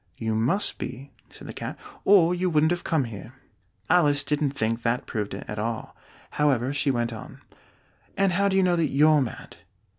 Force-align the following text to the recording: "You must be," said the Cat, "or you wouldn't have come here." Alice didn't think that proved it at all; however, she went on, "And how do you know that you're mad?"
"You 0.17 0.33
must 0.33 0.79
be," 0.79 1.11
said 1.29 1.47
the 1.47 1.53
Cat, 1.53 1.77
"or 2.05 2.33
you 2.33 2.49
wouldn't 2.49 2.71
have 2.71 2.83
come 2.83 3.03
here." 3.03 3.33
Alice 3.87 4.23
didn't 4.23 4.49
think 4.49 4.81
that 4.81 5.05
proved 5.05 5.35
it 5.35 5.45
at 5.47 5.59
all; 5.59 5.95
however, 6.31 6.73
she 6.73 6.89
went 6.89 7.13
on, 7.13 7.39
"And 8.17 8.31
how 8.31 8.47
do 8.47 8.57
you 8.57 8.63
know 8.63 8.75
that 8.75 8.87
you're 8.89 9.21
mad?" 9.21 9.57